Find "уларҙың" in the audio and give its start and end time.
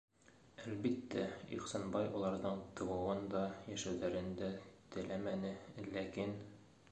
2.19-2.63